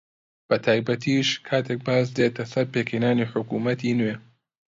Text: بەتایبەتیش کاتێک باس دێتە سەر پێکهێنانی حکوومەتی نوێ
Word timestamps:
بەتایبەتیش 0.47 1.29
کاتێک 1.47 1.79
باس 1.87 2.07
دێتە 2.17 2.43
سەر 2.51 2.65
پێکهێنانی 2.73 3.29
حکوومەتی 3.31 3.97
نوێ 3.99 4.15